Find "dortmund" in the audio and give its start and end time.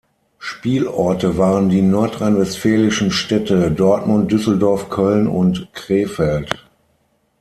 3.69-4.31